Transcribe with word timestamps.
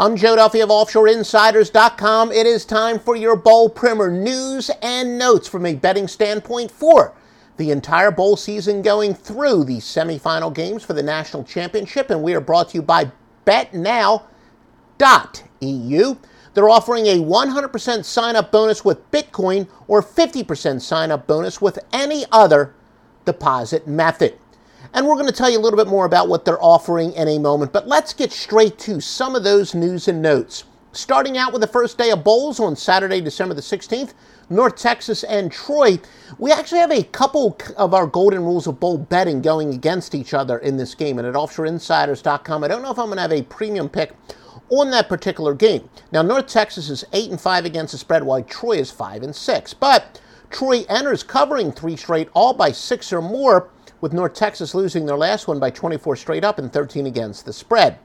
I'm 0.00 0.14
Joe 0.14 0.36
Duffy 0.36 0.60
of 0.60 0.68
OffshoreInsiders.com. 0.68 2.30
It 2.30 2.46
is 2.46 2.64
time 2.64 3.00
for 3.00 3.16
your 3.16 3.34
bowl 3.34 3.68
primer 3.68 4.08
news 4.08 4.70
and 4.80 5.18
notes 5.18 5.48
from 5.48 5.66
a 5.66 5.74
betting 5.74 6.06
standpoint 6.06 6.70
for 6.70 7.16
the 7.56 7.72
entire 7.72 8.12
bowl 8.12 8.36
season 8.36 8.80
going 8.80 9.12
through 9.12 9.64
the 9.64 9.78
semifinal 9.78 10.54
games 10.54 10.84
for 10.84 10.92
the 10.92 11.02
national 11.02 11.42
championship. 11.42 12.10
And 12.10 12.22
we 12.22 12.32
are 12.36 12.40
brought 12.40 12.68
to 12.68 12.76
you 12.76 12.82
by 12.82 13.10
BetNow.eu. 13.44 14.22
They're 16.54 16.70
offering 16.70 17.06
a 17.06 17.18
100% 17.18 18.04
sign 18.04 18.36
up 18.36 18.52
bonus 18.52 18.84
with 18.84 19.10
Bitcoin 19.10 19.66
or 19.88 20.00
50% 20.00 20.80
sign 20.80 21.10
up 21.10 21.26
bonus 21.26 21.60
with 21.60 21.76
any 21.92 22.24
other 22.30 22.72
deposit 23.24 23.88
method. 23.88 24.38
And 24.94 25.06
we're 25.06 25.14
going 25.14 25.26
to 25.26 25.32
tell 25.32 25.50
you 25.50 25.58
a 25.58 25.60
little 25.60 25.76
bit 25.76 25.88
more 25.88 26.06
about 26.06 26.28
what 26.28 26.44
they're 26.44 26.62
offering 26.62 27.12
in 27.12 27.28
a 27.28 27.38
moment. 27.38 27.72
But 27.72 27.86
let's 27.86 28.12
get 28.12 28.32
straight 28.32 28.78
to 28.80 29.00
some 29.00 29.34
of 29.34 29.44
those 29.44 29.74
news 29.74 30.08
and 30.08 30.22
notes. 30.22 30.64
Starting 30.92 31.36
out 31.36 31.52
with 31.52 31.60
the 31.60 31.68
first 31.68 31.98
day 31.98 32.10
of 32.10 32.24
bowls 32.24 32.58
on 32.58 32.74
Saturday, 32.74 33.20
December 33.20 33.54
the 33.54 33.60
16th, 33.60 34.14
North 34.48 34.76
Texas 34.76 35.22
and 35.24 35.52
Troy. 35.52 35.98
We 36.38 36.50
actually 36.50 36.80
have 36.80 36.90
a 36.90 37.02
couple 37.02 37.58
of 37.76 37.92
our 37.92 38.06
golden 38.06 38.42
rules 38.42 38.66
of 38.66 38.80
bowl 38.80 38.96
betting 38.96 39.42
going 39.42 39.74
against 39.74 40.14
each 40.14 40.32
other 40.32 40.58
in 40.58 40.78
this 40.78 40.94
game. 40.94 41.18
And 41.18 41.28
at 41.28 41.34
offshoreinsiders.com, 41.34 42.64
I 42.64 42.68
don't 42.68 42.82
know 42.82 42.90
if 42.90 42.98
I'm 42.98 43.06
going 43.06 43.16
to 43.16 43.22
have 43.22 43.32
a 43.32 43.42
premium 43.42 43.88
pick 43.90 44.12
on 44.70 44.90
that 44.90 45.08
particular 45.08 45.54
game. 45.54 45.88
Now, 46.10 46.22
North 46.22 46.46
Texas 46.46 46.88
is 46.88 47.04
8 47.12 47.30
and 47.30 47.40
5 47.40 47.64
against 47.66 47.92
the 47.92 47.98
spread, 47.98 48.24
while 48.24 48.42
Troy 48.42 48.78
is 48.78 48.90
5 48.90 49.22
and 49.22 49.36
6. 49.36 49.74
But 49.74 50.20
Troy 50.50 50.84
enters 50.88 51.22
covering 51.22 51.72
three 51.72 51.96
straight, 51.96 52.28
all 52.32 52.54
by 52.54 52.72
six 52.72 53.12
or 53.12 53.20
more 53.20 53.68
with 54.00 54.12
North 54.12 54.34
Texas 54.34 54.74
losing 54.74 55.06
their 55.06 55.16
last 55.16 55.48
one 55.48 55.58
by 55.58 55.70
24 55.70 56.16
straight 56.16 56.44
up 56.44 56.58
and 56.58 56.72
13 56.72 57.06
against 57.06 57.44
the 57.44 57.52
spread. 57.52 57.98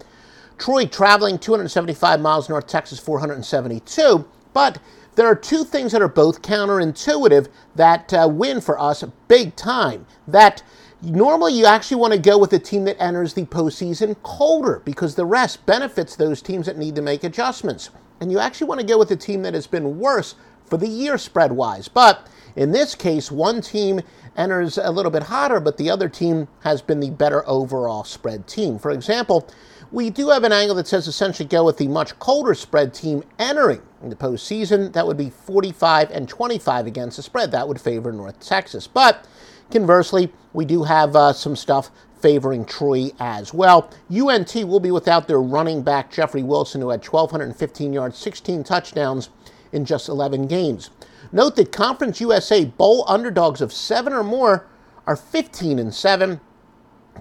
Troy 0.58 0.86
traveling 0.86 1.38
275 1.38 2.20
miles, 2.22 2.50
North 2.50 2.68
Texas 2.68 3.00
472. 3.00 4.26
But 4.54 4.80
there 5.16 5.28
are 5.28 5.36
two 5.36 5.64
things 5.64 5.91
that 5.91 6.02
are 6.02 6.08
both 6.08 6.41
counterintuitive 6.41 7.48
that 7.76 8.13
uh, 8.13 8.27
win 8.32 8.62
for 8.62 8.80
us 8.80 9.04
big 9.27 9.55
time. 9.55 10.05
That 10.27 10.63
normally 11.02 11.54
you 11.54 11.66
actually 11.66 11.98
want 11.98 12.13
to 12.13 12.20
go 12.20 12.38
with 12.38 12.54
a 12.54 12.60
team 12.60 12.85
that 12.85 13.02
enters 13.02 13.34
the 13.34 13.46
postseason 13.46 14.16
colder 14.24 14.82
because 14.85 15.16
the 15.16 15.26
rest 15.26 15.66
benefits 15.66 16.16
those 16.16 16.41
teams 16.41 16.66
that 16.66 16.78
need 16.78 16.96
to 16.96 17.02
make 17.02 17.24
adjustments. 17.24 17.90
And 18.20 18.32
you 18.32 18.40
actually 18.40 18.68
want 18.68 18.80
to 18.80 18.88
go 18.88 18.98
with 18.98 19.12
a 19.12 19.16
team 19.16 19.41
that 19.44 19.54
has 19.54 19.68
been 19.68 20.00
worse 20.00 20.35
for 20.66 20.78
the 20.78 20.88
year 20.88 21.18
spread 21.18 21.52
wise. 21.52 21.88
But 21.88 22.28
in 22.55 22.72
this 22.72 22.96
case, 22.96 23.32
one 23.32 23.62
team 23.62 24.02
enters 24.35 24.77
a 24.77 24.91
little 24.91 25.12
bit 25.12 25.23
hotter, 25.23 25.59
but 25.59 25.77
the 25.77 25.89
other 25.89 26.09
team 26.09 26.48
has 26.63 26.81
been 26.81 26.99
the 26.99 27.12
better 27.12 27.48
overall 27.48 28.03
spread 28.03 28.48
team. 28.48 28.79
For 28.79 28.91
example, 28.91 29.48
we 29.91 30.09
do 30.09 30.29
have 30.29 30.43
an 30.43 30.51
angle 30.51 30.76
that 30.77 30.87
says 30.87 31.07
essentially 31.07 31.48
go 31.48 31.63
with 31.63 31.77
the 31.77 31.87
much 31.87 32.17
colder 32.17 32.55
spread 32.55 32.93
team 32.93 33.23
entering 33.37 33.81
in 34.01 34.09
the 34.09 34.15
postseason. 34.15 34.91
That 34.93 35.05
would 35.05 35.17
be 35.17 35.29
45 35.29 36.09
and 36.09 36.27
25 36.27 36.87
against 36.87 37.17
the 37.17 37.23
spread. 37.23 37.51
That 37.51 37.67
would 37.67 37.79
favor 37.79 38.11
North 38.11 38.39
Texas. 38.39 38.87
But 38.87 39.27
conversely, 39.71 40.31
we 40.51 40.65
do 40.65 40.84
have 40.84 41.15
uh, 41.15 41.34
some 41.34 41.55
stuff 41.55 41.91
favoring 42.20 42.65
Troy 42.65 43.11
as 43.20 43.54
well. 43.54 43.89
UNT 44.09 44.55
will 44.55 44.79
be 44.79 44.91
without 44.91 45.27
their 45.27 45.41
running 45.41 45.84
back 45.84 46.09
Jeffrey 46.09 46.41
Wilson, 46.41 46.81
who 46.81 46.89
had 46.89 47.05
1,215 47.05 47.93
yards, 47.93 48.17
16 48.17 48.63
touchdowns 48.63 49.29
in 49.73 49.84
just 49.84 50.07
11 50.07 50.48
games. 50.48 50.89
Note 51.32 51.55
that 51.55 51.71
Conference 51.71 52.21
USA 52.21 52.66
bowl 52.66 53.05
underdogs 53.07 53.62
of 53.62 53.74
seven 53.74 54.13
or 54.13 54.24
more 54.24 54.68
are 55.05 55.16
15 55.16 55.79
and 55.79 55.93
7. 55.93 56.40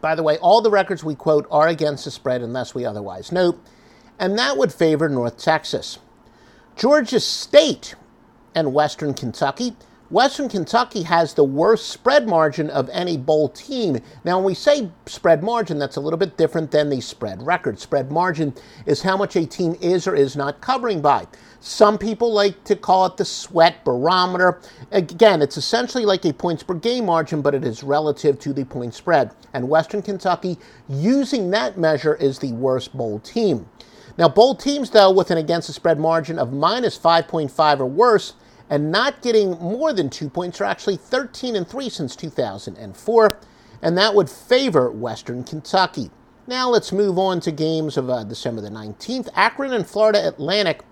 By 0.00 0.14
the 0.14 0.22
way, 0.22 0.38
all 0.38 0.60
the 0.60 0.70
records 0.70 1.04
we 1.04 1.14
quote 1.14 1.46
are 1.50 1.68
against 1.68 2.04
the 2.04 2.10
spread 2.10 2.42
unless 2.42 2.74
we 2.74 2.84
otherwise 2.84 3.32
note, 3.32 3.62
and 4.18 4.38
that 4.38 4.56
would 4.56 4.72
favor 4.72 5.08
North 5.08 5.38
Texas. 5.38 5.98
Georgia 6.76 7.20
State 7.20 7.94
and 8.54 8.72
Western 8.74 9.14
Kentucky 9.14 9.76
Western 10.12 10.46
Kentucky 10.46 11.04
has 11.04 11.32
the 11.32 11.42
worst 11.42 11.88
spread 11.88 12.28
margin 12.28 12.68
of 12.68 12.90
any 12.92 13.16
bowl 13.16 13.48
team. 13.48 13.98
Now, 14.24 14.36
when 14.36 14.44
we 14.44 14.52
say 14.52 14.90
spread 15.06 15.42
margin, 15.42 15.78
that's 15.78 15.96
a 15.96 16.02
little 16.02 16.18
bit 16.18 16.36
different 16.36 16.70
than 16.70 16.90
the 16.90 17.00
spread 17.00 17.40
record. 17.40 17.78
Spread 17.78 18.12
margin 18.12 18.52
is 18.84 19.00
how 19.00 19.16
much 19.16 19.36
a 19.36 19.46
team 19.46 19.74
is 19.80 20.06
or 20.06 20.14
is 20.14 20.36
not 20.36 20.60
covering 20.60 21.00
by. 21.00 21.26
Some 21.60 21.96
people 21.96 22.30
like 22.30 22.62
to 22.64 22.76
call 22.76 23.06
it 23.06 23.16
the 23.16 23.24
sweat 23.24 23.86
barometer. 23.86 24.60
Again, 24.90 25.40
it's 25.40 25.56
essentially 25.56 26.04
like 26.04 26.26
a 26.26 26.34
points 26.34 26.62
per 26.62 26.74
game 26.74 27.06
margin, 27.06 27.40
but 27.40 27.54
it 27.54 27.64
is 27.64 27.82
relative 27.82 28.38
to 28.40 28.52
the 28.52 28.66
point 28.66 28.92
spread. 28.92 29.30
And 29.54 29.70
Western 29.70 30.02
Kentucky, 30.02 30.58
using 30.90 31.48
that 31.52 31.78
measure, 31.78 32.16
is 32.16 32.38
the 32.38 32.52
worst 32.52 32.94
bowl 32.94 33.18
team. 33.20 33.66
Now, 34.18 34.28
bowl 34.28 34.56
teams, 34.56 34.90
though, 34.90 35.10
with 35.10 35.30
an 35.30 35.38
against 35.38 35.68
the 35.68 35.72
spread 35.72 35.98
margin 35.98 36.38
of 36.38 36.52
minus 36.52 36.98
5.5 36.98 37.80
or 37.80 37.86
worse, 37.86 38.34
and 38.70 38.90
not 38.90 39.22
getting 39.22 39.52
more 39.52 39.92
than 39.92 40.10
two 40.10 40.28
points 40.28 40.60
are 40.60 40.64
actually 40.64 40.96
13 40.96 41.56
and 41.56 41.68
3 41.68 41.88
since 41.88 42.16
2004, 42.16 43.38
and 43.82 43.98
that 43.98 44.14
would 44.14 44.30
favor 44.30 44.90
Western 44.90 45.44
Kentucky. 45.44 46.10
Now 46.46 46.68
let's 46.68 46.92
move 46.92 47.18
on 47.18 47.40
to 47.40 47.52
games 47.52 47.96
of 47.96 48.10
uh, 48.10 48.24
December 48.24 48.60
the 48.60 48.70
19th. 48.70 49.28
Akron 49.34 49.72
and 49.72 49.86
Florida 49.86 50.26
Atlantic 50.26 50.82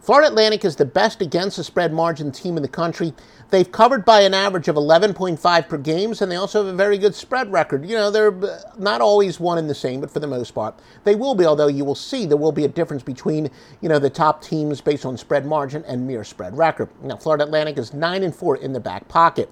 Florida 0.00 0.28
Atlantic 0.28 0.64
is 0.64 0.76
the 0.76 0.84
best 0.84 1.20
against 1.20 1.56
the 1.56 1.64
spread 1.64 1.92
margin 1.92 2.30
team 2.30 2.56
in 2.56 2.62
the 2.62 2.68
country. 2.68 3.12
They've 3.50 3.70
covered 3.70 4.04
by 4.04 4.20
an 4.20 4.32
average 4.32 4.68
of 4.68 4.76
11.5 4.76 5.68
per 5.68 5.78
games, 5.78 6.22
and 6.22 6.30
they 6.30 6.36
also 6.36 6.64
have 6.64 6.72
a 6.72 6.76
very 6.76 6.98
good 6.98 7.14
spread 7.14 7.50
record. 7.50 7.84
You 7.84 7.96
know, 7.96 8.10
they're 8.10 8.32
uh, 8.32 8.60
not 8.78 9.00
always 9.00 9.40
one 9.40 9.58
and 9.58 9.68
the 9.68 9.74
same, 9.74 10.00
but 10.00 10.10
for 10.10 10.20
the 10.20 10.26
most 10.26 10.52
part, 10.52 10.78
they 11.04 11.14
will 11.14 11.34
be. 11.34 11.44
Although 11.44 11.66
you 11.66 11.84
will 11.84 11.94
see 11.94 12.26
there 12.26 12.36
will 12.36 12.52
be 12.52 12.64
a 12.64 12.68
difference 12.68 13.02
between 13.02 13.50
you 13.80 13.88
know 13.88 13.98
the 13.98 14.10
top 14.10 14.42
teams 14.42 14.80
based 14.80 15.04
on 15.04 15.16
spread 15.16 15.44
margin 15.44 15.84
and 15.84 16.06
mere 16.06 16.24
spread 16.24 16.56
record. 16.56 16.88
Now, 17.02 17.16
Florida 17.16 17.44
Atlantic 17.44 17.76
is 17.76 17.92
nine 17.92 18.22
and 18.22 18.34
four 18.34 18.56
in 18.56 18.72
the 18.72 18.80
back 18.80 19.08
pocket. 19.08 19.50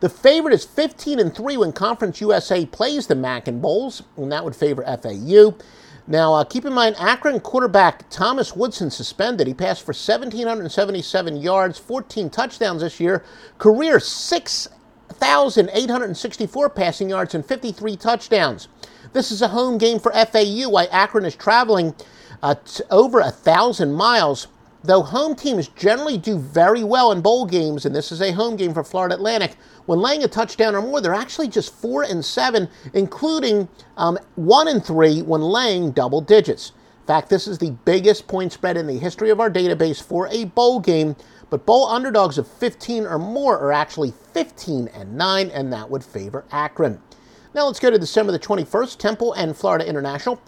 The 0.00 0.08
favorite 0.08 0.54
is 0.54 0.64
15 0.64 1.20
and 1.20 1.32
3 1.32 1.58
when 1.58 1.72
Conference 1.72 2.20
USA 2.20 2.66
plays 2.66 3.06
the 3.06 3.14
MAC 3.14 3.46
and 3.46 3.62
Bowls, 3.62 4.02
and 4.16 4.32
that 4.32 4.44
would 4.44 4.56
favor 4.56 4.82
FAU. 4.82 5.54
Now, 6.06 6.34
uh, 6.34 6.44
keep 6.44 6.64
in 6.64 6.72
mind, 6.72 6.96
Akron 6.98 7.40
quarterback 7.40 8.08
Thomas 8.10 8.56
Woodson 8.56 8.90
suspended. 8.90 9.46
He 9.46 9.54
passed 9.54 9.82
for 9.82 9.92
1,777 9.92 11.36
yards, 11.36 11.78
14 11.78 12.28
touchdowns 12.28 12.82
this 12.82 12.98
year, 12.98 13.24
career 13.58 14.00
6,864 14.00 16.70
passing 16.70 17.08
yards, 17.08 17.34
and 17.34 17.46
53 17.46 17.96
touchdowns. 17.96 18.66
This 19.12 19.30
is 19.30 19.42
a 19.42 19.48
home 19.48 19.78
game 19.78 20.00
for 20.00 20.10
FAU, 20.12 20.70
Why 20.70 20.86
Akron 20.86 21.24
is 21.24 21.36
traveling 21.36 21.94
uh, 22.42 22.56
over 22.90 23.20
a 23.20 23.30
thousand 23.30 23.94
miles. 23.94 24.48
Though 24.84 25.02
home 25.02 25.36
teams 25.36 25.68
generally 25.68 26.18
do 26.18 26.38
very 26.38 26.82
well 26.82 27.12
in 27.12 27.20
bowl 27.20 27.46
games, 27.46 27.86
and 27.86 27.94
this 27.94 28.10
is 28.10 28.20
a 28.20 28.32
home 28.32 28.56
game 28.56 28.74
for 28.74 28.82
Florida 28.82 29.14
Atlantic, 29.14 29.54
when 29.86 30.00
laying 30.00 30.24
a 30.24 30.28
touchdown 30.28 30.74
or 30.74 30.82
more, 30.82 31.00
they're 31.00 31.14
actually 31.14 31.48
just 31.48 31.72
four 31.72 32.02
and 32.02 32.24
seven, 32.24 32.68
including 32.92 33.68
um, 33.96 34.18
one 34.34 34.66
and 34.66 34.84
three 34.84 35.22
when 35.22 35.40
laying 35.40 35.92
double 35.92 36.20
digits. 36.20 36.72
In 37.02 37.06
fact, 37.06 37.28
this 37.28 37.46
is 37.46 37.58
the 37.58 37.70
biggest 37.84 38.26
point 38.26 38.52
spread 38.52 38.76
in 38.76 38.88
the 38.88 38.98
history 38.98 39.30
of 39.30 39.38
our 39.38 39.50
database 39.50 40.02
for 40.02 40.26
a 40.32 40.46
bowl 40.46 40.80
game, 40.80 41.14
but 41.48 41.64
bowl 41.64 41.86
underdogs 41.86 42.36
of 42.36 42.48
15 42.48 43.04
or 43.04 43.18
more 43.18 43.58
are 43.60 43.72
actually 43.72 44.12
15 44.32 44.88
and 44.88 45.16
9, 45.16 45.50
and 45.50 45.72
that 45.72 45.90
would 45.90 46.04
favor 46.04 46.44
Akron. 46.50 47.00
Now 47.54 47.66
let's 47.66 47.80
go 47.80 47.90
to 47.90 47.98
December 47.98 48.32
the 48.32 48.38
21st, 48.38 48.98
Temple 48.98 49.32
and 49.34 49.56
Florida 49.56 49.86
International. 49.86 50.40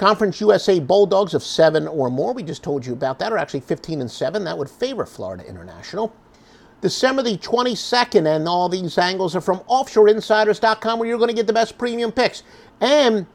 Conference 0.00 0.40
USA 0.40 0.80
Bulldogs 0.80 1.34
of 1.34 1.42
seven 1.42 1.86
or 1.86 2.08
more, 2.08 2.32
we 2.32 2.42
just 2.42 2.62
told 2.62 2.86
you 2.86 2.94
about 2.94 3.18
that, 3.18 3.34
are 3.34 3.36
actually 3.36 3.60
15 3.60 4.00
and 4.00 4.10
7. 4.10 4.44
That 4.44 4.56
would 4.56 4.70
favor 4.70 5.04
Florida 5.04 5.46
International. 5.46 6.16
December 6.80 7.22
the 7.22 7.36
22nd, 7.36 8.26
and 8.26 8.48
all 8.48 8.70
these 8.70 8.96
angles 8.96 9.36
are 9.36 9.42
from 9.42 9.58
offshoreinsiders.com 9.68 10.98
where 10.98 11.06
you're 11.06 11.18
going 11.18 11.28
to 11.28 11.34
get 11.34 11.46
the 11.46 11.52
best 11.52 11.76
premium 11.76 12.12
picks. 12.12 12.42
And 12.80 13.26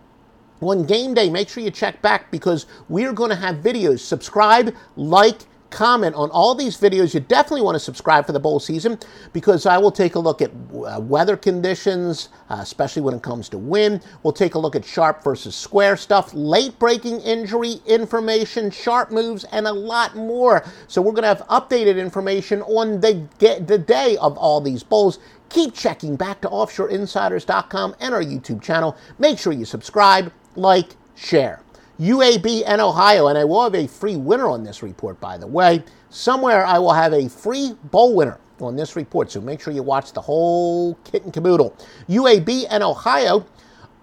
on 0.59 0.87
game 0.87 1.13
day, 1.13 1.29
make 1.29 1.49
sure 1.49 1.61
you 1.61 1.69
check 1.69 2.01
back 2.01 2.31
because 2.31 2.65
we 2.89 3.05
are 3.05 3.13
going 3.13 3.29
to 3.29 3.35
have 3.35 3.57
videos. 3.57 3.99
Subscribe, 3.99 4.73
like, 4.95 5.41
comment 5.75 6.15
on 6.15 6.29
all 6.31 6.55
these 6.55 6.77
videos. 6.77 7.13
You 7.13 7.19
definitely 7.19 7.61
want 7.61 7.75
to 7.75 7.79
subscribe 7.79 8.25
for 8.25 8.31
the 8.31 8.39
bowl 8.39 8.61
season 8.61 8.97
because 9.33 9.65
I 9.65 9.77
will 9.77 9.91
take 9.91 10.15
a 10.15 10.19
look 10.19 10.41
at 10.41 10.49
uh, 10.73 11.01
weather 11.01 11.35
conditions, 11.35 12.29
uh, 12.49 12.59
especially 12.61 13.01
when 13.01 13.13
it 13.13 13.21
comes 13.21 13.49
to 13.49 13.57
wind. 13.57 14.01
We'll 14.23 14.31
take 14.31 14.55
a 14.55 14.59
look 14.59 14.77
at 14.77 14.85
sharp 14.85 15.21
versus 15.21 15.53
square 15.53 15.97
stuff, 15.97 16.33
late 16.33 16.79
breaking 16.79 17.19
injury 17.19 17.81
information, 17.85 18.71
sharp 18.71 19.11
moves, 19.11 19.43
and 19.51 19.67
a 19.67 19.73
lot 19.73 20.15
more. 20.15 20.63
So 20.87 21.01
we're 21.01 21.11
going 21.11 21.23
to 21.23 21.27
have 21.27 21.45
updated 21.49 21.97
information 21.97 22.61
on 22.61 23.01
the, 23.01 23.27
the 23.67 23.77
day 23.77 24.15
of 24.21 24.37
all 24.37 24.61
these 24.61 24.81
bowls. 24.81 25.19
Keep 25.49 25.73
checking 25.73 26.15
back 26.15 26.39
to 26.41 26.47
offshoreinsiders.com 26.47 27.95
and 27.99 28.13
our 28.13 28.23
YouTube 28.23 28.61
channel. 28.61 28.95
Make 29.19 29.37
sure 29.39 29.51
you 29.51 29.65
subscribe, 29.65 30.31
like, 30.55 30.95
share. 31.15 31.64
UAB 31.99 32.63
and 32.65 32.81
Ohio, 32.81 33.27
and 33.27 33.37
I 33.37 33.45
will 33.45 33.63
have 33.63 33.75
a 33.75 33.87
free 33.87 34.15
winner 34.15 34.47
on 34.47 34.63
this 34.63 34.83
report, 34.83 35.19
by 35.19 35.37
the 35.37 35.47
way. 35.47 35.83
Somewhere 36.09 36.65
I 36.65 36.77
will 36.79 36.93
have 36.93 37.13
a 37.13 37.29
free 37.29 37.75
bowl 37.85 38.15
winner 38.15 38.37
on 38.59 38.75
this 38.75 38.95
report, 38.95 39.31
so 39.31 39.41
make 39.41 39.61
sure 39.61 39.73
you 39.73 39.83
watch 39.83 40.13
the 40.13 40.21
whole 40.21 40.95
kit 41.03 41.23
and 41.23 41.33
caboodle. 41.33 41.75
UAB 42.09 42.65
and 42.69 42.83
Ohio 42.83 43.45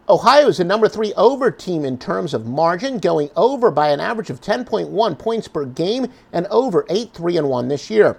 Ohio 0.09 0.49
is 0.49 0.57
the 0.57 0.65
number 0.65 0.89
three 0.89 1.15
over 1.15 1.51
team 1.51 1.85
in 1.85 1.97
terms 1.97 2.35
of 2.35 2.45
margin, 2.45 2.99
going 2.99 3.31
over 3.37 3.71
by 3.71 3.91
an 3.91 4.01
average 4.01 4.31
of 4.31 4.41
10.1 4.41 5.19
points 5.19 5.47
per 5.47 5.65
game 5.65 6.09
and 6.33 6.47
over 6.49 6.85
8 6.91 7.15
3 7.15 7.37
and 7.37 7.49
1 7.49 7.69
this 7.69 7.89
year. 7.89 8.19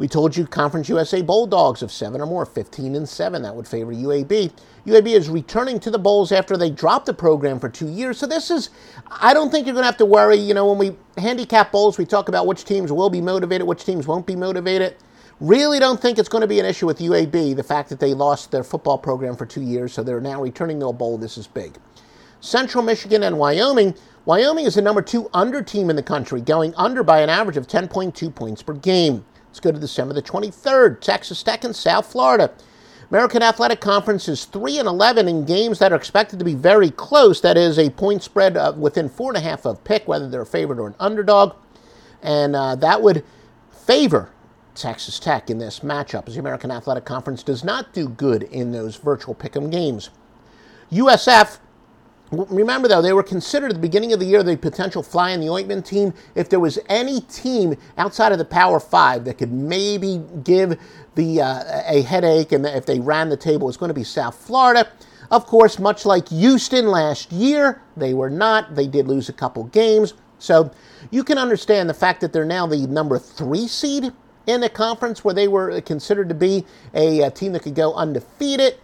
We 0.00 0.08
told 0.08 0.34
you 0.34 0.46
Conference 0.46 0.88
USA 0.88 1.20
Bulldogs 1.20 1.82
of 1.82 1.92
seven 1.92 2.22
or 2.22 2.26
more, 2.26 2.46
15 2.46 2.94
and 2.96 3.06
7. 3.06 3.42
That 3.42 3.54
would 3.54 3.68
favor 3.68 3.92
UAB. 3.92 4.50
UAB 4.86 5.06
is 5.08 5.28
returning 5.28 5.78
to 5.78 5.90
the 5.90 5.98
Bowls 5.98 6.32
after 6.32 6.56
they 6.56 6.70
dropped 6.70 7.04
the 7.04 7.12
program 7.12 7.60
for 7.60 7.68
two 7.68 7.90
years. 7.90 8.16
So 8.16 8.26
this 8.26 8.50
is, 8.50 8.70
I 9.10 9.34
don't 9.34 9.50
think 9.50 9.66
you're 9.66 9.74
going 9.74 9.82
to 9.82 9.88
have 9.88 9.98
to 9.98 10.06
worry. 10.06 10.38
You 10.38 10.54
know, 10.54 10.72
when 10.72 10.78
we 10.78 10.96
handicap 11.20 11.70
bowls, 11.70 11.98
we 11.98 12.06
talk 12.06 12.30
about 12.30 12.46
which 12.46 12.64
teams 12.64 12.90
will 12.90 13.10
be 13.10 13.20
motivated, 13.20 13.66
which 13.66 13.84
teams 13.84 14.06
won't 14.06 14.26
be 14.26 14.34
motivated. 14.34 14.96
Really 15.38 15.78
don't 15.78 16.00
think 16.00 16.18
it's 16.18 16.30
going 16.30 16.40
to 16.40 16.48
be 16.48 16.60
an 16.60 16.64
issue 16.64 16.86
with 16.86 17.00
UAB, 17.00 17.54
the 17.54 17.62
fact 17.62 17.90
that 17.90 18.00
they 18.00 18.14
lost 18.14 18.50
their 18.50 18.64
football 18.64 18.96
program 18.96 19.36
for 19.36 19.44
two 19.44 19.60
years, 19.60 19.92
so 19.92 20.02
they're 20.02 20.18
now 20.18 20.40
returning 20.40 20.80
to 20.80 20.86
a 20.86 20.94
bowl. 20.94 21.18
This 21.18 21.36
is 21.36 21.46
big. 21.46 21.76
Central 22.40 22.82
Michigan 22.82 23.22
and 23.22 23.38
Wyoming. 23.38 23.94
Wyoming 24.24 24.64
is 24.64 24.76
the 24.76 24.82
number 24.82 25.02
two 25.02 25.28
under 25.34 25.60
team 25.60 25.90
in 25.90 25.96
the 25.96 26.02
country, 26.02 26.40
going 26.40 26.74
under 26.76 27.02
by 27.02 27.20
an 27.20 27.28
average 27.28 27.58
of 27.58 27.66
10.2 27.66 28.34
points 28.34 28.62
per 28.62 28.72
game. 28.72 29.26
Let's 29.50 29.58
go 29.58 29.72
to 29.72 29.80
December 29.80 30.14
the 30.14 30.22
23rd. 30.22 31.00
Texas 31.00 31.42
Tech 31.42 31.64
and 31.64 31.74
South 31.74 32.06
Florida. 32.06 32.52
American 33.10 33.42
Athletic 33.42 33.80
Conference 33.80 34.28
is 34.28 34.44
3 34.44 34.78
and 34.78 34.86
11 34.86 35.26
in 35.26 35.44
games 35.44 35.80
that 35.80 35.92
are 35.92 35.96
expected 35.96 36.38
to 36.38 36.44
be 36.44 36.54
very 36.54 36.92
close. 36.92 37.40
That 37.40 37.56
is 37.56 37.76
a 37.76 37.90
point 37.90 38.22
spread 38.22 38.56
uh, 38.56 38.72
within 38.76 39.08
four 39.08 39.30
and 39.30 39.36
a 39.36 39.40
half 39.40 39.66
of 39.66 39.82
pick, 39.82 40.06
whether 40.06 40.28
they're 40.28 40.42
a 40.42 40.46
favorite 40.46 40.78
or 40.78 40.86
an 40.86 40.94
underdog. 41.00 41.56
And 42.22 42.54
uh, 42.54 42.76
that 42.76 43.02
would 43.02 43.24
favor 43.72 44.30
Texas 44.76 45.18
Tech 45.18 45.50
in 45.50 45.58
this 45.58 45.80
matchup, 45.80 46.28
as 46.28 46.34
the 46.34 46.40
American 46.40 46.70
Athletic 46.70 47.04
Conference 47.04 47.42
does 47.42 47.64
not 47.64 47.92
do 47.92 48.08
good 48.08 48.44
in 48.44 48.70
those 48.70 48.94
virtual 48.94 49.34
pick 49.34 49.56
'em 49.56 49.70
games. 49.70 50.10
USF 50.92 51.58
Remember, 52.32 52.86
though, 52.86 53.02
they 53.02 53.12
were 53.12 53.24
considered 53.24 53.70
at 53.70 53.74
the 53.74 53.80
beginning 53.80 54.12
of 54.12 54.20
the 54.20 54.26
year 54.26 54.42
the 54.44 54.56
potential 54.56 55.02
fly 55.02 55.30
in 55.30 55.40
the 55.40 55.48
ointment 55.48 55.84
team. 55.84 56.14
If 56.36 56.48
there 56.48 56.60
was 56.60 56.78
any 56.88 57.22
team 57.22 57.76
outside 57.98 58.30
of 58.30 58.38
the 58.38 58.44
Power 58.44 58.78
Five 58.78 59.24
that 59.24 59.38
could 59.38 59.52
maybe 59.52 60.22
give 60.44 60.78
the 61.16 61.40
uh, 61.40 61.82
a 61.88 62.02
headache, 62.02 62.52
and 62.52 62.64
if 62.66 62.86
they 62.86 63.00
ran 63.00 63.30
the 63.30 63.36
table, 63.36 63.66
it 63.66 63.70
was 63.70 63.76
going 63.76 63.88
to 63.88 63.94
be 63.94 64.04
South 64.04 64.36
Florida. 64.36 64.88
Of 65.32 65.46
course, 65.46 65.80
much 65.80 66.06
like 66.06 66.28
Houston 66.28 66.86
last 66.86 67.32
year, 67.32 67.82
they 67.96 68.14
were 68.14 68.30
not. 68.30 68.76
They 68.76 68.86
did 68.86 69.08
lose 69.08 69.28
a 69.28 69.32
couple 69.32 69.64
games. 69.64 70.14
So 70.38 70.70
you 71.10 71.24
can 71.24 71.36
understand 71.36 71.88
the 71.88 71.94
fact 71.94 72.20
that 72.20 72.32
they're 72.32 72.44
now 72.44 72.66
the 72.66 72.86
number 72.86 73.18
three 73.18 73.66
seed 73.66 74.12
in 74.46 74.62
a 74.62 74.68
conference 74.68 75.24
where 75.24 75.34
they 75.34 75.48
were 75.48 75.80
considered 75.80 76.28
to 76.28 76.34
be 76.34 76.64
a, 76.94 77.22
a 77.22 77.30
team 77.30 77.52
that 77.52 77.62
could 77.62 77.74
go 77.74 77.92
undefeated 77.94 78.78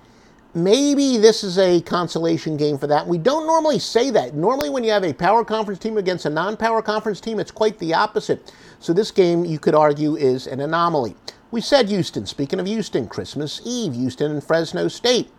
maybe 0.57 1.19
this 1.19 1.45
is 1.45 1.59
a 1.59 1.81
consolation 1.83 2.57
game 2.57 2.79
for 2.79 2.87
that. 2.87 3.07
We 3.07 3.19
don't 3.19 3.47
normally 3.47 3.79
say 3.79 4.11
that. 4.11 4.35
Normally, 4.35 4.71
when 4.71 4.83
you 4.83 4.91
have 4.91 5.05
a 5.05 5.13
power 5.13 5.45
conference 5.45 5.79
team 5.79 5.99
against 5.99 6.25
a 6.25 6.31
non 6.31 6.57
power 6.57 6.83
conference 6.83 7.21
team, 7.21 7.39
it's 7.39 7.51
quite 7.51 7.79
the 7.79 7.95
opposite. 7.95 8.53
So, 8.81 8.93
this 8.93 9.11
game, 9.11 9.45
you 9.45 9.59
could 9.59 9.75
argue, 9.75 10.17
is 10.17 10.47
an 10.47 10.61
anomaly. 10.61 11.15
We 11.51 11.61
said 11.61 11.89
Houston. 11.89 12.27
Speaking 12.27 12.59
of 12.59 12.67
Houston, 12.67 13.07
Christmas 13.07 13.61
Eve, 13.65 13.95
Houston 13.95 14.33
and 14.33 14.43
Fresno 14.43 14.89
State. 14.89 15.31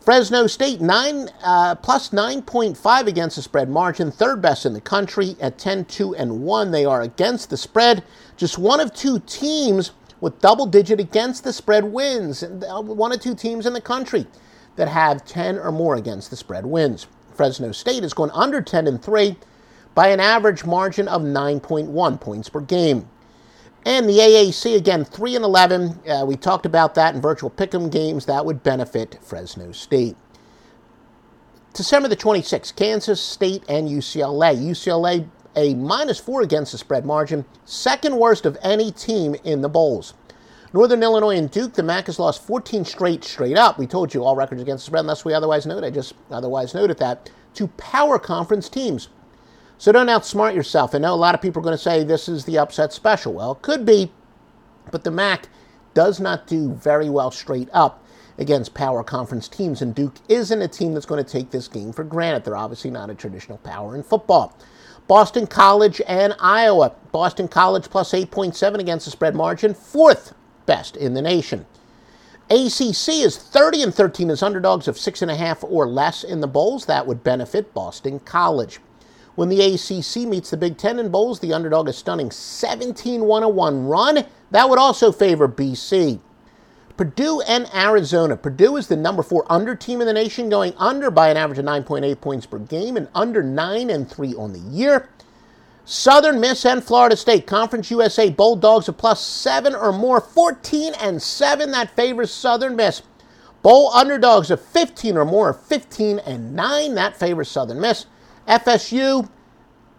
Fresno 0.00 0.46
State 0.46 0.80
nine 0.80 1.28
uh, 1.44 1.74
plus 1.76 2.08
9.5 2.10 3.06
against 3.06 3.36
the 3.36 3.42
spread 3.42 3.68
margin, 3.68 4.10
third 4.10 4.40
best 4.42 4.66
in 4.66 4.72
the 4.72 4.80
country 4.80 5.36
at 5.40 5.58
10 5.58 5.84
2 5.84 6.14
and 6.14 6.42
1. 6.42 6.70
They 6.70 6.84
are 6.84 7.02
against 7.02 7.50
the 7.50 7.56
spread. 7.56 8.02
Just 8.36 8.58
one 8.58 8.80
of 8.80 8.94
two 8.94 9.20
teams 9.20 9.92
with 10.20 10.40
double 10.40 10.66
digit 10.66 11.00
against 11.00 11.44
the 11.44 11.52
spread 11.52 11.84
wins. 11.84 12.42
Uh, 12.42 12.80
one 12.80 13.12
of 13.12 13.20
two 13.20 13.34
teams 13.34 13.66
in 13.66 13.72
the 13.72 13.80
country 13.80 14.26
that 14.76 14.88
have 14.88 15.24
10 15.24 15.58
or 15.58 15.72
more 15.72 15.96
against 15.96 16.30
the 16.30 16.36
spread 16.36 16.66
wins. 16.66 17.06
Fresno 17.34 17.72
State 17.72 18.04
is 18.04 18.14
going 18.14 18.30
under 18.32 18.60
10 18.60 18.86
and 18.86 19.02
3 19.02 19.36
by 19.94 20.08
an 20.08 20.20
average 20.20 20.64
margin 20.64 21.08
of 21.08 21.22
9.1 21.22 22.20
points 22.20 22.48
per 22.48 22.60
game. 22.60 23.08
And 23.84 24.08
the 24.08 24.18
AAC 24.18 24.76
again 24.76 25.04
3 25.04 25.36
and 25.36 25.44
11. 25.44 26.00
Uh, 26.08 26.24
we 26.26 26.36
talked 26.36 26.66
about 26.66 26.94
that 26.94 27.14
in 27.14 27.20
virtual 27.20 27.50
pick'em 27.50 27.90
games 27.90 28.26
that 28.26 28.44
would 28.44 28.62
benefit 28.62 29.18
Fresno 29.22 29.72
State. 29.72 30.16
December 31.74 32.08
the 32.08 32.16
26th, 32.16 32.76
Kansas 32.76 33.20
State 33.20 33.64
and 33.68 33.88
UCLA. 33.88 34.56
UCLA 34.56 35.26
a 35.56 35.74
minus 35.74 36.18
4 36.18 36.42
against 36.42 36.72
the 36.72 36.78
spread 36.78 37.04
margin, 37.04 37.44
second 37.64 38.16
worst 38.16 38.46
of 38.46 38.56
any 38.62 38.90
team 38.90 39.34
in 39.44 39.60
the 39.60 39.68
bowls. 39.68 40.14
Northern 40.74 41.02
Illinois 41.02 41.36
and 41.36 41.50
Duke, 41.50 41.74
the 41.74 41.82
MAC 41.82 42.06
has 42.06 42.18
lost 42.18 42.46
14 42.46 42.86
straight 42.86 43.24
straight 43.24 43.58
up. 43.58 43.78
We 43.78 43.86
told 43.86 44.14
you 44.14 44.24
all 44.24 44.36
records 44.36 44.62
against 44.62 44.86
the 44.86 44.90
spread, 44.90 45.00
unless 45.00 45.24
we 45.24 45.34
otherwise 45.34 45.66
noted. 45.66 45.86
I 45.86 45.90
just 45.90 46.14
otherwise 46.30 46.74
noted 46.74 46.96
that 46.98 47.30
to 47.54 47.68
power 47.68 48.18
conference 48.18 48.70
teams. 48.70 49.08
So 49.76 49.92
don't 49.92 50.06
outsmart 50.06 50.54
yourself. 50.54 50.94
I 50.94 50.98
know 50.98 51.12
a 51.12 51.16
lot 51.16 51.34
of 51.34 51.42
people 51.42 51.60
are 51.60 51.64
going 51.64 51.76
to 51.76 51.82
say 51.82 52.04
this 52.04 52.26
is 52.26 52.46
the 52.46 52.56
upset 52.56 52.92
special. 52.92 53.34
Well, 53.34 53.52
it 53.52 53.62
could 53.62 53.84
be, 53.84 54.12
but 54.90 55.04
the 55.04 55.10
MAC 55.10 55.48
does 55.92 56.20
not 56.20 56.46
do 56.46 56.72
very 56.72 57.10
well 57.10 57.30
straight 57.30 57.68
up 57.74 58.02
against 58.38 58.72
power 58.72 59.04
conference 59.04 59.48
teams, 59.48 59.82
and 59.82 59.94
Duke 59.94 60.14
isn't 60.30 60.62
a 60.62 60.68
team 60.68 60.94
that's 60.94 61.04
going 61.04 61.22
to 61.22 61.30
take 61.30 61.50
this 61.50 61.68
game 61.68 61.92
for 61.92 62.02
granted. 62.02 62.44
They're 62.44 62.56
obviously 62.56 62.90
not 62.90 63.10
a 63.10 63.14
traditional 63.14 63.58
power 63.58 63.94
in 63.94 64.02
football. 64.02 64.56
Boston 65.06 65.46
College 65.46 66.00
and 66.06 66.34
Iowa. 66.40 66.94
Boston 67.10 67.46
College 67.46 67.90
plus 67.90 68.12
8.7 68.12 68.78
against 68.78 69.04
the 69.04 69.10
spread 69.10 69.34
margin, 69.34 69.74
fourth 69.74 70.32
best 70.66 70.96
in 70.96 71.14
the 71.14 71.22
nation. 71.22 71.66
ACC 72.50 73.08
is 73.08 73.38
30 73.38 73.82
and 73.82 73.94
13 73.94 74.30
as 74.30 74.42
underdogs 74.42 74.86
of 74.86 74.98
six 74.98 75.22
and 75.22 75.30
a 75.30 75.36
half 75.36 75.64
or 75.64 75.88
less 75.88 76.22
in 76.22 76.40
the 76.40 76.46
bowls. 76.46 76.86
That 76.86 77.06
would 77.06 77.24
benefit 77.24 77.72
Boston 77.72 78.20
College. 78.20 78.80
When 79.34 79.48
the 79.48 79.62
ACC 79.62 80.28
meets 80.28 80.50
the 80.50 80.58
Big 80.58 80.76
Ten 80.76 80.98
in 80.98 81.08
bowls, 81.08 81.40
the 81.40 81.54
underdog 81.54 81.88
is 81.88 81.96
stunning 81.96 82.30
17 82.30 83.24
101 83.24 83.86
run. 83.86 84.26
That 84.50 84.68
would 84.68 84.78
also 84.78 85.10
favor 85.10 85.48
BC. 85.48 86.20
Purdue 86.98 87.40
and 87.40 87.66
Arizona. 87.74 88.36
Purdue 88.36 88.76
is 88.76 88.88
the 88.88 88.96
number 88.96 89.22
four 89.22 89.46
under 89.50 89.74
team 89.74 90.02
in 90.02 90.06
the 90.06 90.12
nation, 90.12 90.50
going 90.50 90.74
under 90.76 91.10
by 91.10 91.30
an 91.30 91.38
average 91.38 91.58
of 91.58 91.64
9.8 91.64 92.20
points 92.20 92.44
per 92.44 92.58
game 92.58 92.98
and 92.98 93.08
under 93.14 93.42
9 93.42 93.88
and 93.88 94.10
3 94.10 94.34
on 94.34 94.52
the 94.52 94.58
year. 94.58 95.08
Southern 95.84 96.40
Miss 96.40 96.64
and 96.64 96.82
Florida 96.82 97.16
State 97.16 97.46
Conference 97.46 97.90
USA 97.90 98.30
Bulldogs 98.30 98.88
of 98.88 98.96
plus 98.96 99.20
seven 99.20 99.74
or 99.74 99.92
more, 99.92 100.20
14 100.20 100.94
and 101.00 101.20
seven. 101.20 101.72
That 101.72 101.94
favors 101.96 102.30
Southern 102.30 102.76
Miss. 102.76 103.02
Bowl 103.62 103.90
underdogs 103.92 104.50
of 104.50 104.60
15 104.60 105.16
or 105.16 105.24
more, 105.24 105.52
15 105.52 106.20
and 106.20 106.54
nine. 106.54 106.94
That 106.94 107.16
favors 107.16 107.48
Southern 107.48 107.80
Miss. 107.80 108.06
FSU. 108.48 109.28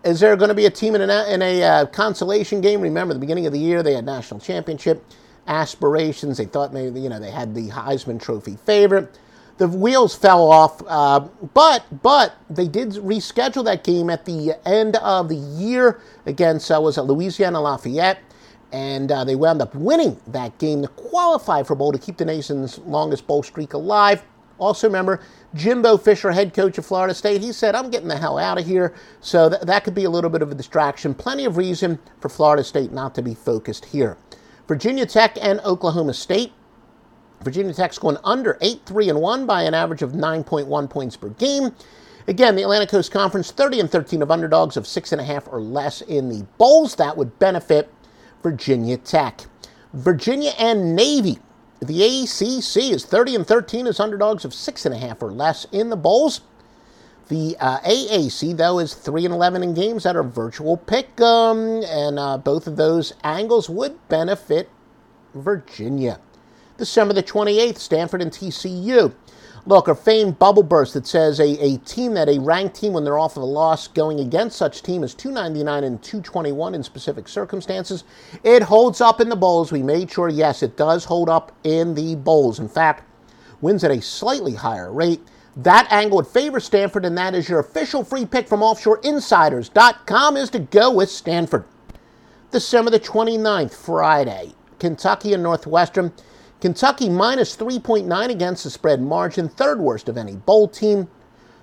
Is 0.04 0.20
there 0.20 0.36
going 0.36 0.50
to 0.50 0.56
be 0.56 0.66
a 0.66 0.70
team 0.70 0.96
in 0.96 1.10
a, 1.10 1.26
in 1.30 1.42
a 1.42 1.64
uh, 1.64 1.86
consolation 1.88 2.60
game? 2.60 2.82
Remember, 2.82 3.14
the 3.14 3.20
beginning 3.20 3.46
of 3.46 3.54
the 3.54 3.60
year 3.60 3.82
they 3.82 3.94
had 3.94 4.06
national 4.06 4.40
championship 4.40 5.06
aspirations. 5.48 6.38
They 6.38 6.46
thought 6.46 6.74
maybe 6.74 7.00
you 7.02 7.10
know 7.10 7.20
they 7.20 7.32
had 7.32 7.56
the 7.56 7.70
Heisman 7.70 8.22
Trophy 8.22 8.58
favorite 8.66 9.18
the 9.58 9.68
wheels 9.68 10.16
fell 10.16 10.52
off. 10.52 10.82
Uh, 10.88 11.22
but 11.54 11.86
but 12.02 12.36
they 12.50 12.68
did 12.68 12.90
reschedule 12.92 13.64
that 13.66 13.84
game 13.84 14.10
at 14.10 14.26
the 14.26 14.56
end 14.66 14.96
of 14.98 15.30
the 15.30 15.36
year 15.36 16.02
against 16.26 16.72
uh, 16.72 16.80
was 16.82 16.98
it 16.98 17.02
Louisiana 17.04 17.62
Lafayette, 17.62 18.20
and 18.72 19.12
uh, 19.12 19.24
they 19.24 19.36
wound 19.36 19.62
up 19.62 19.74
winning 19.76 20.20
that 20.28 20.58
game 20.58 20.82
to 20.82 20.88
qualify 20.90 21.64
for 21.64 21.76
bowl 21.76 21.92
to 21.92 22.00
keep 22.00 22.18
the 22.18 22.26
nation's 22.26 22.80
longest 22.80 23.28
bowl 23.28 23.44
streak 23.44 23.74
alive. 23.74 24.24
Also, 24.60 24.88
remember 24.88 25.20
Jimbo 25.56 25.98
Fisher, 25.98 26.32
head 26.32 26.54
coach 26.54 26.78
of 26.78 26.86
Florida 26.86 27.14
State, 27.14 27.42
he 27.42 27.52
said, 27.52 27.76
I'm 27.76 27.90
getting 27.90 28.08
the 28.08 28.18
hell 28.18 28.38
out 28.38 28.60
of 28.60 28.66
here. 28.66 28.94
So 29.20 29.50
th- 29.50 29.62
that 29.64 29.84
could 29.84 29.96
be 29.96 30.04
a 30.06 30.10
little 30.10 30.30
bit 30.30 30.42
of 30.42 30.52
a 30.52 30.56
distraction. 30.56 31.14
Plenty 31.14 31.46
of 31.46 31.58
reason 31.58 32.00
for 32.20 32.30
Florida 32.30 32.64
State 32.64 32.92
not 32.92 33.16
to 33.16 33.22
be 33.22 33.34
focused 33.34 33.86
here. 33.86 34.16
Virginia 34.68 35.06
Tech 35.06 35.38
and 35.42 35.60
Oklahoma 35.62 36.14
State 36.14 36.54
Virginia 37.44 37.74
Tech's 37.74 37.98
going 37.98 38.18
under 38.24 38.58
8 38.62 38.82
3 38.86 39.10
and 39.10 39.22
1 39.22 39.46
by 39.46 39.64
an 39.64 39.74
average 39.74 40.02
of 40.02 40.14
9.1 40.14 40.90
points 40.90 41.18
per 41.18 41.30
game. 41.30 41.76
Again, 42.28 42.56
the 42.56 42.64
Atlantic 42.64 42.90
Coast 42.90 43.12
Conference 43.12 43.52
30 43.52 43.82
and 43.82 43.92
13 43.92 44.22
of 44.22 44.32
underdogs 44.32 44.78
of 44.78 44.86
6.5 44.86 45.52
or 45.52 45.62
less 45.62 46.02
in 46.02 46.30
the 46.30 46.46
bowls. 46.58 46.96
That 46.96 47.18
would 47.18 47.38
benefit 47.38 47.94
Virginia 48.42 48.98
Tech. 48.98 49.42
Virginia 49.94 50.52
and 50.58 50.96
Navy. 50.96 51.40
The 51.82 52.04
ACC 52.04 52.92
is 52.94 53.06
30 53.06 53.36
and 53.36 53.48
13 53.48 53.88
as 53.88 54.00
underdogs 54.00 54.46
of 54.46 54.52
6.5 54.52 55.22
or 55.22 55.32
less 55.32 55.66
in 55.74 55.90
the 55.90 55.98
bowls. 55.98 56.42
The 57.28 57.58
uh, 57.60 57.80
AAC, 57.80 58.56
though, 58.56 58.80
is 58.80 58.94
3 58.94 59.26
and 59.26 59.34
11 59.34 59.64
in 59.64 59.74
games 59.74 60.04
that 60.04 60.16
are 60.16 60.24
virtual 60.24 60.78
pick, 60.78 61.20
um, 61.20 61.84
and 61.84 62.20
uh, 62.20 62.38
both 62.38 62.68
of 62.68 62.76
those 62.76 63.14
angles 63.24 63.70
would 63.70 63.98
benefit 64.08 64.70
Virginia. 65.34 66.20
December 66.78 67.14
the 67.14 67.24
28th, 67.24 67.78
Stanford 67.78 68.22
and 68.22 68.32
TCU. 68.32 69.14
Look, 69.66 69.88
a 69.88 69.96
famed 69.96 70.40
bubble 70.40 70.64
burst 70.64 70.94
that 70.94 71.08
says 71.08 71.40
a, 71.40 71.58
a 71.64 71.78
team 71.80 72.16
that 72.16 72.28
a 72.28 72.40
ranked 72.40 72.76
team 72.76 72.92
when 72.92 73.06
they're 73.06 73.18
off 73.18 73.38
of 73.38 73.44
a 73.44 73.46
loss 73.46 73.88
going 73.88 74.20
against 74.20 74.58
such 74.58 74.84
team 74.84 75.04
is 75.04 75.14
299 75.14 75.86
and 75.86 76.04
221 76.04 76.76
in 76.76 76.84
specific 76.84 77.30
circumstances. 77.30 78.04
It 78.44 78.64
holds 78.64 79.00
up 79.00 79.22
in 79.22 79.30
the 79.30 79.38
bowls. 79.38 79.72
We 79.72 79.82
made 79.82 80.12
sure, 80.12 80.28
yes, 80.28 80.64
it 80.64 80.76
does 80.76 81.06
hold 81.06 81.30
up 81.30 81.54
in 81.64 81.94
the 81.94 82.16
bowls. 82.16 82.60
In 82.60 82.68
fact, 82.68 83.04
wins 83.62 83.86
at 83.86 83.92
a 83.92 84.02
slightly 84.02 84.56
higher 84.56 84.92
rate. 84.92 85.22
That 85.56 85.88
angle 85.92 86.18
would 86.18 86.28
favor 86.28 86.60
Stanford, 86.60 87.06
and 87.06 87.18
that 87.18 87.36
is 87.36 87.48
your 87.48 87.60
official 87.60 88.04
free 88.04 88.26
pick 88.26 88.50
from 88.50 88.60
offshoreinsiders.com 88.60 90.36
is 90.38 90.50
to 90.50 90.60
go 90.60 90.92
with 90.92 91.10
Stanford. 91.10 91.64
December 92.52 92.92
the 92.92 93.00
29th, 93.00 93.74
Friday, 93.74 94.54
Kentucky 94.80 95.34
and 95.34 95.42
Northwestern. 95.44 96.12
Kentucky 96.64 97.10
minus 97.10 97.58
3.9 97.58 98.30
against 98.30 98.64
the 98.64 98.70
spread 98.70 99.02
margin, 99.02 99.50
third 99.50 99.82
worst 99.82 100.08
of 100.08 100.16
any 100.16 100.38
bowl 100.38 100.70
team. 100.70 101.10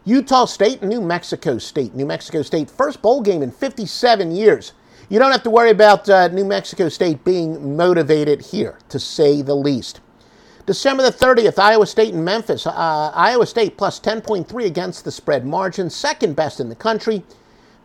Utah 0.04 0.44
State 0.44 0.82
and 0.82 0.90
New 0.90 1.00
Mexico 1.00 1.56
State. 1.56 1.94
New 1.94 2.04
Mexico 2.04 2.42
State, 2.42 2.68
first 2.68 3.00
bowl 3.00 3.22
game 3.22 3.42
in 3.42 3.50
57 3.50 4.30
years. 4.30 4.74
You 5.08 5.18
don't 5.18 5.32
have 5.32 5.42
to 5.44 5.50
worry 5.50 5.70
about 5.70 6.06
uh, 6.10 6.28
New 6.28 6.44
Mexico 6.44 6.90
State 6.90 7.24
being 7.24 7.78
motivated 7.78 8.42
here, 8.42 8.78
to 8.90 8.98
say 8.98 9.40
the 9.40 9.54
least. 9.54 10.02
December 10.66 11.04
the 11.04 11.10
30th, 11.10 11.58
Iowa 11.58 11.86
State 11.86 12.12
and 12.12 12.22
Memphis. 12.22 12.66
Uh, 12.66 13.10
Iowa 13.14 13.46
State 13.46 13.78
plus 13.78 13.98
10.3 14.00 14.66
against 14.66 15.06
the 15.06 15.10
spread 15.10 15.46
margin, 15.46 15.88
second 15.88 16.36
best 16.36 16.60
in 16.60 16.68
the 16.68 16.74
country. 16.74 17.22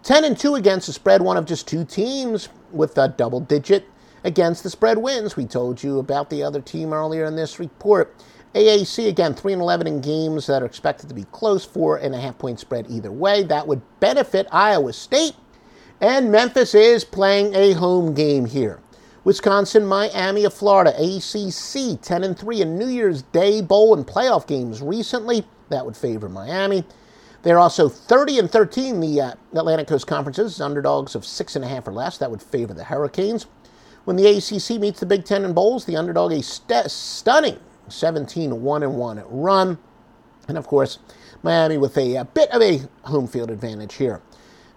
10 0.03 0.25
and 0.25 0.37
2 0.37 0.55
against 0.55 0.87
the 0.87 0.93
spread, 0.93 1.21
one 1.21 1.37
of 1.37 1.45
just 1.45 1.65
two 1.65 1.85
teams 1.85 2.49
with 2.73 2.97
a 2.97 3.07
double 3.07 3.39
digit 3.39 3.85
against 4.25 4.63
the 4.63 4.69
spread 4.69 4.97
wins. 4.97 5.37
We 5.37 5.45
told 5.45 5.81
you 5.83 5.99
about 5.99 6.29
the 6.29 6.43
other 6.43 6.59
team 6.59 6.91
earlier 6.91 7.25
in 7.25 7.35
this 7.35 7.59
report. 7.59 8.13
AAC 8.55 9.07
again, 9.07 9.33
3 9.33 9.53
and 9.53 9.61
11 9.61 9.85
in 9.85 10.01
games 10.01 10.47
that 10.47 10.63
are 10.63 10.65
expected 10.65 11.07
to 11.09 11.15
be 11.15 11.25
close, 11.25 11.63
four 11.63 11.97
and 11.97 12.15
a 12.15 12.19
half 12.19 12.37
point 12.37 12.59
spread 12.59 12.87
either 12.89 13.11
way. 13.11 13.43
That 13.43 13.67
would 13.67 13.81
benefit 13.99 14.47
Iowa 14.51 14.93
State. 14.93 15.35
And 16.01 16.31
Memphis 16.31 16.73
is 16.73 17.05
playing 17.05 17.53
a 17.53 17.73
home 17.73 18.13
game 18.13 18.45
here. 18.45 18.79
Wisconsin, 19.23 19.85
Miami 19.85 20.43
of 20.45 20.53
Florida, 20.53 20.91
ACC 20.91 22.01
10 22.01 22.23
and 22.23 22.37
3 22.37 22.61
in 22.61 22.77
New 22.77 22.87
Year's 22.87 23.21
Day 23.23 23.61
Bowl 23.61 23.93
and 23.95 24.05
playoff 24.07 24.47
games 24.47 24.81
recently. 24.81 25.45
That 25.69 25.85
would 25.85 25.97
favor 25.97 26.29
Miami. 26.29 26.83
They're 27.43 27.59
also 27.59 27.89
30 27.89 28.39
and 28.39 28.51
13, 28.51 28.99
the 28.99 29.21
uh, 29.21 29.33
Atlantic 29.53 29.87
Coast 29.87 30.07
Conferences, 30.07 30.61
underdogs 30.61 31.13
of 31.13 31.25
six 31.25 31.55
and 31.55 31.63
a 31.63 31.67
half 31.67 31.87
or 31.87 31.91
less. 31.91 32.17
That 32.17 32.31
would 32.31 32.41
favor 32.41 32.73
the 32.73 32.83
Hurricanes. 32.83 33.45
When 34.05 34.15
the 34.15 34.27
ACC 34.27 34.79
meets 34.79 34.99
the 34.99 35.05
Big 35.05 35.25
Ten 35.25 35.43
in 35.45 35.53
bowls, 35.53 35.85
the 35.85 35.97
underdog 35.97 36.31
a 36.31 36.41
st- 36.41 36.89
stunning 36.89 37.59
17 37.89 38.61
1 38.61 38.93
1 38.93 39.23
run. 39.27 39.77
And 40.47 40.57
of 40.57 40.67
course, 40.67 40.99
Miami 41.43 41.77
with 41.77 41.97
a, 41.97 42.15
a, 42.15 42.25
bit 42.25 42.49
of 42.51 42.61
a 42.61 42.81
home 43.03 43.27
field 43.27 43.51
advantage 43.51 43.95
here. 43.95 44.21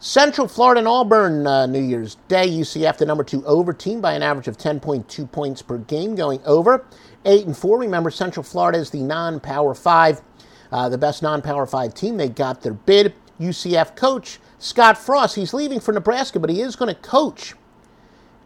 Central 0.00 0.48
Florida 0.48 0.78
and 0.78 0.88
Auburn 0.88 1.46
uh, 1.46 1.66
New 1.66 1.82
Year's 1.82 2.16
Day. 2.28 2.48
UCF, 2.48 2.98
the 2.98 3.06
number 3.06 3.24
two 3.24 3.44
over 3.46 3.72
team 3.72 4.00
by 4.00 4.14
an 4.14 4.22
average 4.22 4.48
of 4.48 4.56
10.2 4.56 5.30
points 5.30 5.60
per 5.60 5.78
game, 5.78 6.14
going 6.14 6.40
over. 6.44 6.86
8 7.24 7.46
and 7.46 7.56
4. 7.56 7.78
Remember, 7.80 8.10
Central 8.10 8.42
Florida 8.42 8.78
is 8.78 8.90
the 8.90 9.02
non 9.02 9.40
power 9.40 9.74
five 9.74 10.22
uh, 10.70 10.88
the 10.88 10.98
best 10.98 11.22
non 11.22 11.42
Power 11.42 11.66
5 11.66 11.94
team. 11.94 12.16
They 12.16 12.28
got 12.28 12.62
their 12.62 12.74
bid. 12.74 13.14
UCF 13.40 13.94
coach 13.94 14.40
Scott 14.58 14.98
Frost, 14.98 15.36
he's 15.36 15.54
leaving 15.54 15.78
for 15.78 15.92
Nebraska, 15.92 16.40
but 16.40 16.50
he 16.50 16.60
is 16.60 16.74
going 16.74 16.92
to 16.92 17.00
coach 17.00 17.54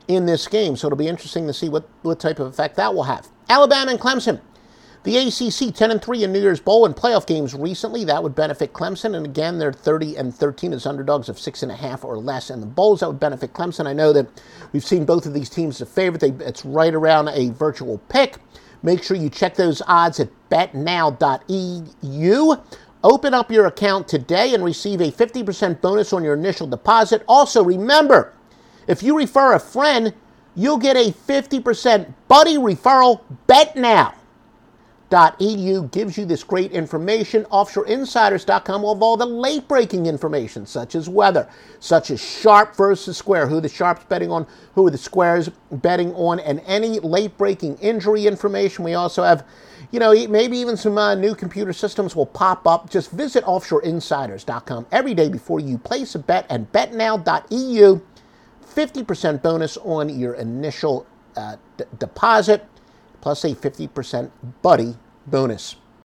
in 0.08 0.26
this 0.26 0.46
game. 0.48 0.76
So 0.76 0.86
it'll 0.86 0.96
be 0.96 1.08
interesting 1.08 1.46
to 1.46 1.52
see 1.52 1.68
what, 1.68 1.88
what 2.02 2.20
type 2.20 2.38
of 2.38 2.46
effect 2.46 2.76
that 2.76 2.94
will 2.94 3.04
have. 3.04 3.28
Alabama 3.48 3.90
and 3.90 4.00
Clemson. 4.00 4.40
The 5.04 5.18
ACC 5.18 5.74
10 5.74 5.90
and 5.90 6.00
3 6.00 6.22
in 6.22 6.32
New 6.32 6.40
Year's 6.40 6.60
Bowl 6.60 6.86
and 6.86 6.94
playoff 6.94 7.26
games 7.26 7.54
recently. 7.54 8.04
That 8.04 8.22
would 8.22 8.36
benefit 8.36 8.72
Clemson. 8.72 9.16
And 9.16 9.26
again, 9.26 9.58
they're 9.58 9.72
30 9.72 10.14
and 10.16 10.32
13 10.32 10.72
as 10.72 10.86
underdogs 10.86 11.28
of 11.28 11.40
six 11.40 11.64
and 11.64 11.72
a 11.72 11.76
half 11.76 12.04
or 12.04 12.16
less 12.18 12.50
in 12.50 12.60
the 12.60 12.66
bowls. 12.66 13.00
That 13.00 13.08
would 13.08 13.18
benefit 13.18 13.52
Clemson. 13.52 13.88
I 13.88 13.94
know 13.94 14.12
that 14.12 14.28
we've 14.72 14.84
seen 14.84 15.04
both 15.04 15.26
of 15.26 15.34
these 15.34 15.50
teams 15.50 15.80
as 15.80 15.88
a 15.88 15.92
favorite. 15.92 16.20
They, 16.20 16.30
it's 16.44 16.64
right 16.64 16.94
around 16.94 17.28
a 17.28 17.50
virtual 17.50 17.98
pick. 18.08 18.36
Make 18.84 19.02
sure 19.02 19.16
you 19.16 19.28
check 19.28 19.56
those 19.56 19.82
odds 19.88 20.20
at 20.20 20.28
betnow.eu. 20.50 21.16
Open 23.04 23.34
up 23.34 23.50
your 23.50 23.66
account 23.66 24.06
today 24.06 24.54
and 24.54 24.64
receive 24.64 25.00
a 25.00 25.10
50% 25.10 25.80
bonus 25.80 26.12
on 26.12 26.22
your 26.22 26.34
initial 26.34 26.68
deposit. 26.68 27.24
Also, 27.26 27.64
remember, 27.64 28.34
if 28.92 29.02
you 29.02 29.16
refer 29.16 29.54
a 29.54 29.60
friend, 29.60 30.14
you'll 30.54 30.78
get 30.78 30.96
a 30.96 31.12
50% 31.12 32.12
buddy 32.28 32.56
referral. 32.56 33.22
Bet 33.46 33.74
now 33.76 34.14
offshoreinsiders.edu 35.12 35.90
gives 35.92 36.16
you 36.16 36.24
this 36.24 36.42
great 36.44 36.72
information. 36.72 37.44
Offshoreinsiders.com 37.44 38.82
will 38.82 38.94
have 38.94 39.02
all 39.02 39.16
the 39.16 39.26
late 39.26 39.68
breaking 39.68 40.06
information, 40.06 40.66
such 40.66 40.94
as 40.94 41.08
weather, 41.08 41.48
such 41.80 42.10
as 42.10 42.20
sharp 42.20 42.76
versus 42.76 43.16
square, 43.16 43.46
who 43.46 43.60
the 43.60 43.68
sharps 43.68 44.04
betting 44.04 44.30
on, 44.30 44.46
who 44.74 44.90
the 44.90 44.98
squares 44.98 45.50
betting 45.70 46.14
on, 46.14 46.40
and 46.40 46.60
any 46.66 47.00
late 47.00 47.36
breaking 47.36 47.76
injury 47.78 48.26
information. 48.26 48.84
We 48.84 48.94
also 48.94 49.22
have, 49.22 49.46
you 49.90 50.00
know, 50.00 50.12
maybe 50.28 50.56
even 50.58 50.76
some 50.76 50.98
uh, 50.98 51.14
new 51.14 51.34
computer 51.34 51.72
systems 51.72 52.16
will 52.16 52.26
pop 52.26 52.66
up. 52.66 52.90
Just 52.90 53.10
visit 53.10 53.44
offshoreinsiders.com 53.44 54.86
every 54.92 55.14
day 55.14 55.28
before 55.28 55.60
you 55.60 55.78
place 55.78 56.14
a 56.14 56.18
bet 56.18 56.46
and 56.48 56.70
betnow.eu. 56.72 58.00
50% 58.74 59.42
bonus 59.42 59.76
on 59.78 60.08
your 60.08 60.34
initial 60.34 61.06
uh, 61.36 61.56
d- 61.76 61.84
deposit 61.98 62.66
plus 63.20 63.44
a 63.44 63.54
50% 63.54 64.30
buddy 64.62 64.96
bonus. 65.26 65.76